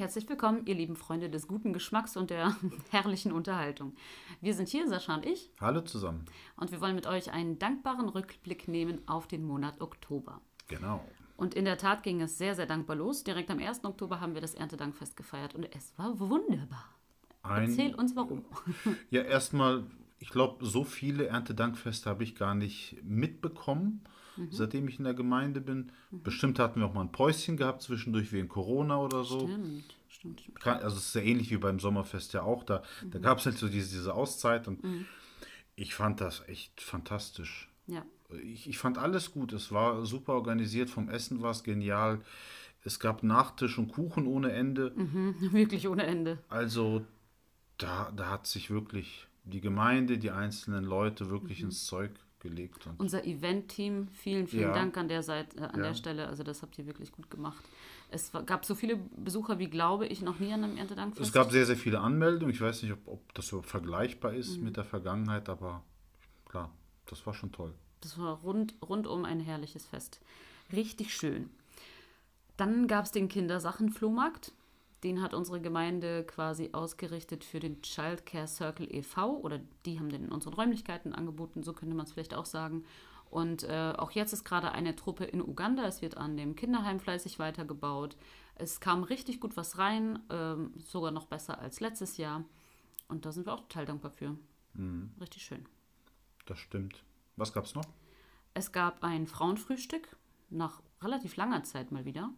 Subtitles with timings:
[0.00, 2.56] herzlich willkommen, ihr lieben Freunde des guten Geschmacks und der
[2.90, 3.94] herrlichen Unterhaltung.
[4.40, 5.50] Wir sind hier, Sascha und ich.
[5.60, 6.24] Hallo zusammen.
[6.56, 10.40] Und wir wollen mit euch einen dankbaren Rückblick nehmen auf den Monat Oktober.
[10.68, 11.04] Genau.
[11.36, 13.24] Und in der Tat ging es sehr, sehr dankbar los.
[13.24, 13.84] Direkt am 1.
[13.84, 16.94] Oktober haben wir das Erntedankfest gefeiert und es war wunderbar.
[17.42, 18.46] Ein, Erzähl uns warum.
[19.10, 19.84] Ja, erstmal,
[20.18, 24.04] ich glaube, so viele Erntedankfeste habe ich gar nicht mitbekommen,
[24.50, 25.92] seitdem ich in der Gemeinde bin.
[26.10, 29.40] Bestimmt hatten wir auch mal ein Päuschen gehabt zwischendurch wegen Corona oder so.
[29.40, 30.66] Stimmt, stimmt, stimmt.
[30.66, 32.64] Also es ist ja ähnlich wie beim Sommerfest ja auch.
[32.64, 34.80] Da, da gab es halt so diese, diese Auszeit und
[35.76, 37.68] ich fand das echt fantastisch.
[37.86, 38.04] Ja,
[38.44, 39.52] Ich, ich fand alles gut.
[39.52, 40.90] Es war super organisiert.
[40.90, 42.20] Vom Essen war es genial.
[42.84, 44.92] Es gab Nachtisch und Kuchen ohne Ende.
[45.52, 46.38] wirklich ohne Ende.
[46.48, 47.04] Also
[47.78, 52.88] da, da hat sich wirklich die Gemeinde, die einzelnen Leute wirklich ins Zeug gelegt.
[52.98, 54.72] Unser Event-Team, vielen, vielen Ja.
[54.74, 55.88] Dank an der Seite, äh, an Ja.
[55.88, 56.26] der Stelle.
[56.28, 57.62] Also das habt ihr wirklich gut gemacht.
[58.10, 61.24] Es war, gab so viele Besucher wie, glaube ich, noch nie an einem Erntedankfest.
[61.28, 62.52] es gab sehr, sehr viele Anmeldungen.
[62.54, 65.84] Ich weiß nicht, ob, ob das überhaupt vergleichbar ist mit der Vergangenheit, aber
[66.46, 66.72] klar,
[67.06, 67.74] das war schon toll.
[68.00, 70.20] Das war rund, rundum ein herrliches Fest.
[70.72, 71.50] Richtig schön.
[72.56, 74.52] Dann gab es den Kindersachenflohmarkt.
[75.02, 79.38] Den hat unsere Gemeinde quasi ausgerichtet für den Childcare Circle e.V.
[79.38, 82.84] oder die haben den in unseren Räumlichkeiten angeboten, so könnte man es vielleicht auch sagen.
[83.30, 85.86] Und äh, auch jetzt ist gerade eine Truppe in Uganda.
[85.86, 88.16] Es wird an dem Kinderheim fleißig weitergebaut.
[88.56, 92.44] Es kam richtig gut was rein, ähm, sogar noch besser als letztes Jahr.
[93.08, 94.36] Und da sind wir auch total dankbar für.
[95.20, 95.64] Richtig schön.
[96.46, 97.02] Das stimmt.
[97.36, 97.84] Was gab es noch?
[98.52, 100.16] Es gab ein Frauenfrühstück
[100.50, 102.30] nach relativ langer Zeit mal wieder.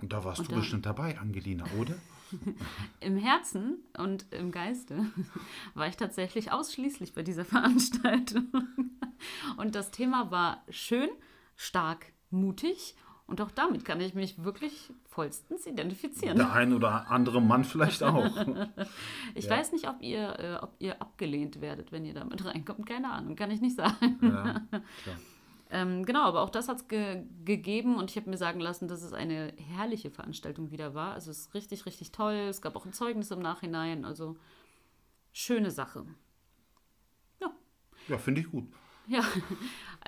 [0.00, 1.94] Und da warst Und du da- bestimmt dabei, Angelina, oder?
[3.00, 5.06] Im Herzen und im Geiste
[5.74, 8.46] war ich tatsächlich ausschließlich bei dieser Veranstaltung.
[9.56, 11.08] Und das Thema war schön,
[11.54, 12.94] stark, mutig.
[13.28, 16.36] Und auch damit kann ich mich wirklich vollstens identifizieren.
[16.36, 18.24] Der ein oder andere Mann vielleicht auch.
[19.34, 19.50] Ich Ja.
[19.50, 22.86] weiß nicht, ob ihr, äh, ob ihr abgelehnt werdet, wenn ihr damit reinkommt.
[22.86, 24.18] Keine Ahnung, kann ich nicht sagen.
[24.22, 25.16] ja, klar.
[25.70, 28.86] Ähm, genau, aber auch das hat es ge gegeben und ich habe mir sagen lassen,
[28.86, 31.14] dass es eine herrliche Veranstaltung wieder war.
[31.14, 32.34] Also es ist richtig, richtig toll.
[32.34, 34.04] Es gab auch ein Zeugnis im Nachhinein.
[34.04, 34.36] Also
[35.32, 36.06] schöne Sache.
[37.40, 37.50] Ja.
[38.08, 38.68] ja finde ich gut.
[39.08, 39.22] Ja.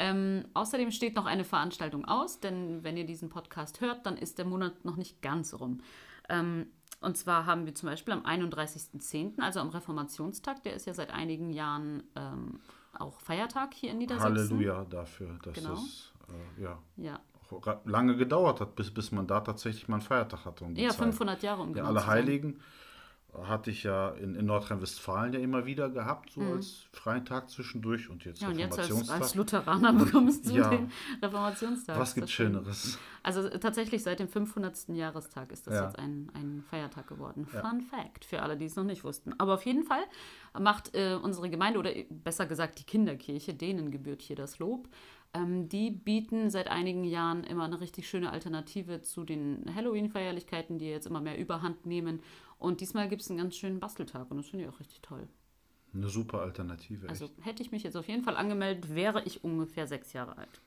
[0.01, 4.39] Ähm, außerdem steht noch eine Veranstaltung aus, denn wenn ihr diesen Podcast hört, dann ist
[4.39, 5.81] der Monat noch nicht ganz rum.
[6.29, 6.69] Ähm,
[7.01, 11.11] und zwar haben wir zum Beispiel am 31.10., also am Reformationstag, der ist ja seit
[11.11, 12.61] einigen Jahren ähm,
[12.99, 14.37] auch Feiertag hier in Niedersachsen.
[14.37, 15.75] Halleluja dafür, dass Genau.
[15.75, 16.13] es
[16.59, 17.21] äh, ja, Ja,
[17.85, 20.65] lange gedauert hat, bis, bis man da tatsächlich mal einen Feiertag hatte.
[20.65, 20.99] Um ja Zeit.
[20.99, 22.17] 500 Jahre um Ja, alle zu sein.
[23.43, 28.09] Hatte ich ja in, in Nordrhein-Westfalen ja immer wieder gehabt, so als freien Tag zwischendurch
[28.09, 28.47] und jetzt Mhm.
[28.47, 30.71] Ja, und jetzt als, als Lutheraner bekommst du Ja.
[30.71, 30.91] den
[31.23, 31.99] Reformationstag.
[31.99, 32.31] Was gibt.
[32.31, 32.99] Schöneres?
[33.23, 34.89] Also äh, tatsächlich seit dem 500.
[34.89, 35.85] Jahrestag ist das Ja.
[35.85, 37.47] jetzt ein, ein Feiertag geworden.
[37.53, 37.61] Ja.
[37.61, 39.35] Fun Fact für alle, die es noch nicht wussten.
[39.39, 40.03] Aber auf jeden Fall
[40.59, 44.89] macht äh, unsere Gemeinde oder äh, besser gesagt die Kinderkirche, denen gebührt hier das Lob.
[45.35, 50.87] Ähm, die bieten seit einigen Jahren immer eine richtig schöne Alternative zu den Halloween-Feierlichkeiten, die
[50.87, 52.21] jetzt immer mehr Überhand nehmen.
[52.59, 55.29] Und diesmal gibt es einen ganz schönen Basteltag und das finde ich auch richtig toll.
[55.95, 57.09] Eine super Alternative.
[57.09, 57.35] Also echt.
[57.47, 60.61] hätte ich mich jetzt auf jeden Fall angemeldet, wäre ich ungefähr sechs Jahre alt.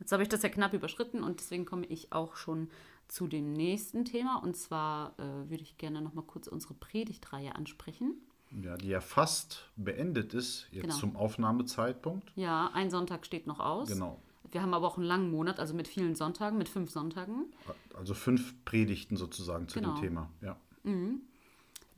[0.00, 2.68] Jetzt habe ich das ja knapp überschritten und deswegen komme ich auch schon
[3.08, 4.36] zu dem nächsten Thema.
[4.42, 8.14] Und zwar äh, würde ich gerne noch mal kurz unsere Predigtreihe ansprechen.
[8.62, 10.96] Ja, die ja fast beendet ist, jetzt Genau.
[10.96, 12.32] zum Aufnahmezeitpunkt.
[12.34, 13.88] Ja, ein Sonntag steht noch aus.
[13.88, 14.20] Genau.
[14.50, 17.46] Wir haben aber auch einen langen Monat, also mit vielen Sonntagen, mit fünf Sonntagen.
[17.94, 19.94] Also fünf Predigten sozusagen zu Genau.
[19.94, 20.30] dem Thema.
[20.42, 20.56] Ja.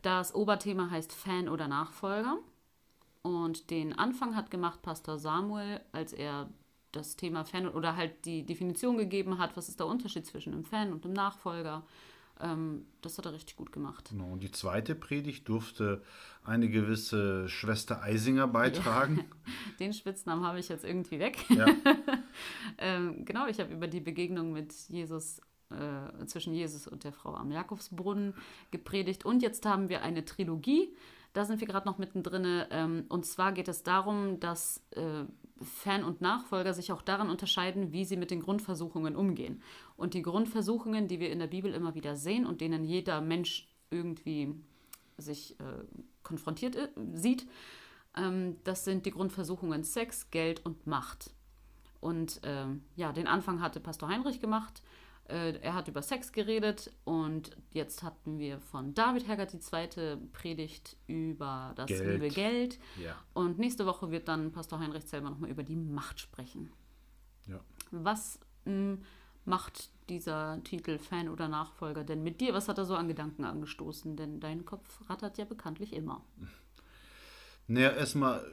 [0.03, 2.39] Das Oberthema heißt Fan oder Nachfolger.
[3.23, 6.51] Und den Anfang hat gemacht Pastor Samuel, als er
[6.93, 10.65] das Thema Fan oder halt die Definition gegeben hat, was ist der Unterschied zwischen einem
[10.65, 11.85] Fan und einem Nachfolger.
[12.41, 14.11] Ähm, das hat er richtig gut gemacht.
[14.11, 14.33] Genau.
[14.33, 16.03] Und die zweite Predigt durfte
[16.45, 19.25] eine gewisse Schwester Eisinger beitragen.
[19.81, 21.39] Den Spitznamen habe ich jetzt irgendwie weg.
[21.49, 21.67] Ja.
[22.79, 25.41] ähm, genau, ich habe über die Begegnung mit Jesus,
[25.71, 28.35] äh, zwischen Jesus und der Frau am Jakobsbrunnen
[28.71, 29.25] gepredigt.
[29.25, 30.95] Und jetzt haben wir eine Trilogie.
[31.33, 32.65] Da sind wir gerade noch mittendrin.
[32.71, 35.25] Ähm, und zwar geht es darum, dass äh,
[35.63, 39.63] Fan und Nachfolger sich auch daran unterscheiden, wie sie mit den Grundversuchungen umgehen.
[39.97, 43.69] Und die Grundversuchungen, die wir in der Bibel immer wieder sehen und denen jeder Mensch
[43.91, 44.55] irgendwie
[45.17, 45.85] sich äh,
[46.23, 47.47] konfrontiert äh, sieht,
[48.17, 51.33] ähm, das sind die Grundversuchungen Sex, Geld und Macht.
[52.01, 54.83] Und ähm, ja, den Anfang hatte Pastor Heinrich gemacht.
[55.29, 60.19] Äh, er hat über Sex geredet und jetzt hatten wir von David Hergert die zweite
[60.33, 62.21] Predigt über das Geld.
[62.21, 62.79] liebe Geld.
[63.03, 63.17] ja.
[63.33, 66.71] Und nächste Woche wird dann Pastor Heinrich selber nochmal über die Macht sprechen.
[67.47, 67.61] Ja.
[67.91, 68.99] Was mh,
[69.47, 72.53] macht dieser Titel Fan oder Nachfolger denn mit dir?
[72.53, 74.17] Was hat er so an Gedanken angestoßen?
[74.17, 76.23] Denn dein Kopf rattert ja bekanntlich immer.
[77.67, 78.45] Naja, erstmal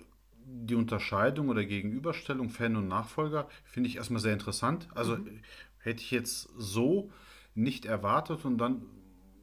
[0.46, 4.88] die Unterscheidung oder Gegenüberstellung Fan und Nachfolger finde ich erstmal sehr interessant.
[4.96, 5.42] Also mhm.
[5.82, 7.12] Hätte ich jetzt so
[7.56, 8.84] nicht erwartet und dann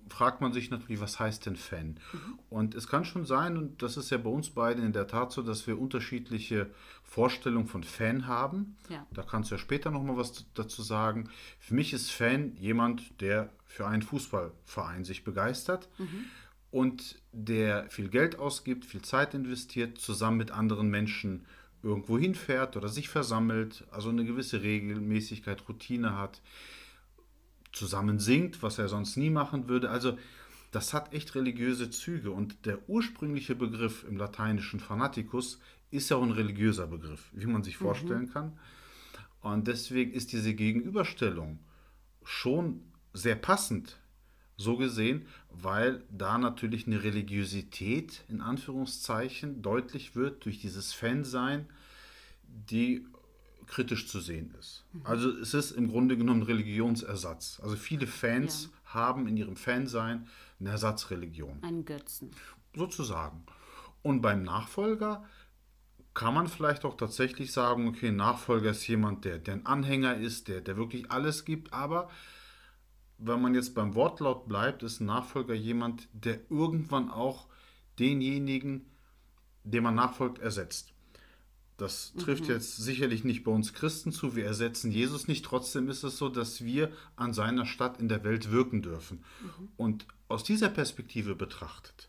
[0.09, 1.99] fragt man sich natürlich, was heißt denn Fan?
[2.13, 2.39] Mhm.
[2.49, 5.33] Und es kann schon sein, und das ist ja bei uns beiden in der Tat
[5.33, 6.71] so, dass wir unterschiedliche
[7.03, 8.77] Vorstellungen von Fan haben.
[8.89, 9.07] Ja.
[9.13, 11.29] Da kannst du ja später nochmal was dazu sagen.
[11.59, 15.89] Für mich ist Fan jemand, der für einen Fußballverein sich begeistert.
[15.99, 16.25] Mhm.
[16.71, 21.47] Und der viel Geld ausgibt, viel Zeit investiert, zusammen mit anderen Menschen
[21.83, 26.41] irgendwo hinfährt oder sich versammelt, also eine gewisse Regelmäßigkeit, Routine hat
[27.73, 29.91] zusammen singt, was er sonst nie machen würde.
[29.91, 30.19] Also
[30.71, 35.61] das hat echt religiöse Züge und der ursprüngliche Begriff im lateinischen Fanaticus
[35.91, 37.85] ist ja auch ein religiöser Begriff, wie man sich mhm.
[37.85, 38.59] vorstellen kann.
[39.41, 41.61] Und deswegen ist diese Gegenüberstellung
[42.25, 42.83] schon
[43.15, 43.99] sehr passend,
[44.59, 51.67] so gesehen, weil da natürlich eine Religiosität in Anführungszeichen deutlich wird durch dieses Fansein,
[52.43, 53.07] die
[53.67, 54.85] kritisch zu sehen ist.
[54.93, 55.01] Mhm.
[55.05, 57.61] Also es ist im Grunde genommen Religionsersatz.
[57.63, 58.95] Also viele Fans ja.
[58.95, 60.27] haben in ihrem Fansein
[60.59, 61.63] eine Ersatzreligion.
[61.63, 62.33] Einen Götzen.
[62.75, 63.45] Sozusagen.
[64.03, 65.25] Und beim Nachfolger
[66.15, 70.49] kann man vielleicht auch tatsächlich sagen, okay, Nachfolger ist jemand, der, der ein Anhänger ist,
[70.49, 72.11] der, der wirklich alles gibt, aber
[73.19, 77.49] wenn man jetzt beim Wortlaut bleibt, ist ein Nachfolger jemand, der irgendwann auch
[77.99, 78.87] denjenigen,
[79.65, 80.93] dem man nachfolgt, ersetzt.
[81.77, 82.51] Das trifft mhm.
[82.51, 84.35] jetzt sicherlich nicht bei uns Christen zu.
[84.35, 85.45] Wir ersetzen Jesus nicht.
[85.45, 89.25] Trotzdem ist es so, dass wir an seiner Stadt in der Welt wirken dürfen.
[89.41, 89.69] Mhm.
[89.77, 92.09] Und aus dieser Perspektive betrachtet,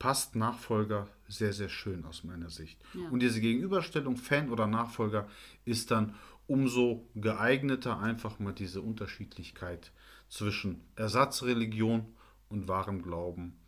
[0.00, 2.80] passt Nachfolger sehr, sehr schön aus meiner Sicht.
[2.94, 3.08] Ja.
[3.10, 5.28] Und diese Gegenüberstellung Fan oder Nachfolger
[5.64, 6.14] ist dann
[6.48, 9.92] umso geeigneter, einfach mal diese Unterschiedlichkeit
[10.28, 12.14] zwischen Ersatzreligion
[12.48, 13.58] und wahrem Glauben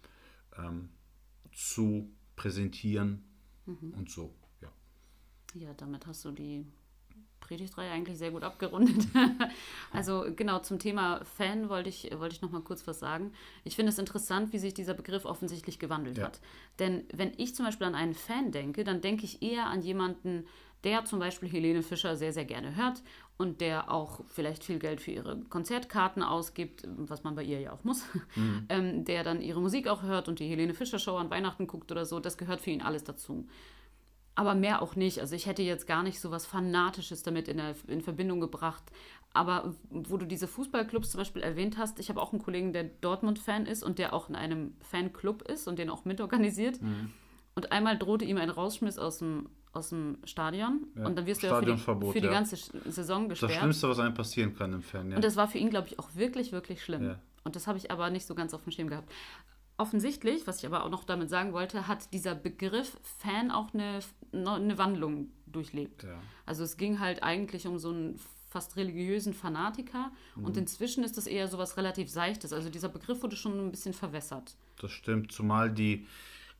[0.56, 0.90] ähm,
[1.52, 3.24] zu präsentieren
[3.66, 3.94] mhm.
[3.96, 4.34] und so.
[5.54, 6.66] Ja, damit hast du die
[7.48, 9.08] Predigtreihe eigentlich sehr gut abgerundet.
[9.92, 13.32] also genau zum Thema Fan wollte ich, wollte ich noch mal kurz was sagen.
[13.64, 16.24] Ich finde es interessant, wie sich dieser Begriff offensichtlich gewandelt ja.
[16.24, 16.40] hat.
[16.78, 20.44] Denn wenn ich zum Beispiel an einen Fan denke, dann denke ich eher an jemanden,
[20.84, 23.02] der zum Beispiel Helene Fischer sehr, sehr gerne hört
[23.36, 27.72] und der auch vielleicht viel Geld für ihre Konzertkarten ausgibt, was man bei ihr ja
[27.72, 28.04] auch muss,
[28.36, 28.66] mhm.
[28.68, 31.90] ähm, der dann ihre Musik auch hört und die Helene Fischer Show an Weihnachten guckt
[31.90, 33.48] oder so, das gehört für ihn alles dazu
[34.38, 35.18] aber mehr auch nicht.
[35.18, 38.84] Also ich hätte jetzt gar nicht so was Fanatisches damit in, der, in Verbindung gebracht.
[39.34, 42.84] Aber wo du diese Fußballclubs zum Beispiel erwähnt hast, ich habe auch einen Kollegen, der
[42.84, 46.80] Dortmund-Fan ist und der auch in einem Fanclub ist und den auch mitorganisiert.
[46.80, 47.10] Mhm.
[47.56, 50.86] Und einmal drohte ihm ein Rausschmiss aus dem, aus dem Stadion.
[50.94, 52.32] Ja, und dann wirst du ja für die, für die ja.
[52.32, 52.56] ganze
[52.88, 53.50] Saison gesperrt.
[53.50, 55.16] Das Schlimmste, was einem passieren kann im Fan, ja.
[55.16, 57.16] Und das war für ihn, glaube ich, auch wirklich, wirklich schlimm.
[57.42, 59.10] Und das habe ich aber nicht so ganz auf dem Schirm gehabt
[59.78, 64.00] offensichtlich, was ich aber auch noch damit sagen wollte, hat dieser Begriff Fan auch eine,
[64.32, 66.04] eine Wandlung durchlebt.
[66.04, 66.20] Ja.
[66.46, 70.44] Also es ging halt eigentlich um so einen fast religiösen Fanatiker mhm.
[70.44, 72.52] und inzwischen ist das eher so was relativ Seichtes.
[72.52, 74.56] Also dieser Begriff wurde schon ein bisschen verwässert.
[74.80, 76.06] Das stimmt, zumal die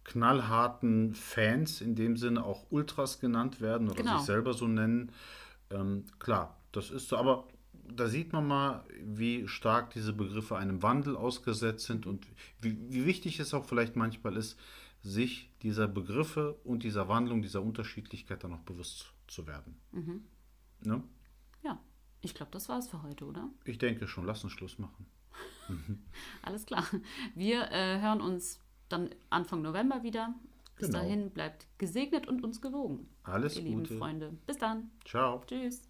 [0.04, 4.18] knallharten Fans in dem Sinne auch Ultras genannt werden oder genau.
[4.18, 5.12] sich selber so nennen.
[5.70, 7.46] Ähm, klar, das ist so, aber
[7.94, 12.26] da sieht man mal, wie stark diese Begriffe einem Wandel ausgesetzt sind und
[12.60, 14.58] wie, wie, wichtig es auch vielleicht manchmal ist,
[15.02, 19.76] sich dieser Begriffe und dieser Wandlung, dieser Unterschiedlichkeit dann auch bewusst zu werden.
[19.92, 20.24] Mhm.
[20.82, 21.02] Ne?
[21.62, 21.78] Ja,
[22.20, 23.48] ich glaube, das war es für heute, oder?
[23.64, 24.24] Ich denke schon.
[24.26, 25.06] Lass uns Schluss machen.
[26.42, 26.84] Alles klar.
[27.34, 30.34] Wir äh, hören uns dann Anfang November wieder.
[30.76, 31.00] Bis genau.
[31.00, 33.08] dahin bleibt gesegnet und uns gewogen.
[33.24, 33.74] Alles ihr Gute.
[33.74, 34.38] lieben Freunde.
[34.46, 34.90] Bis dann.
[35.04, 35.42] Ciao.
[35.46, 35.88] Tschüss.